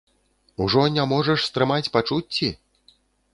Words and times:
Ужо 0.63 0.85
не 0.95 1.03
можаш 1.11 1.43
стрымаць 1.49 1.91
пачуцці? 1.99 2.51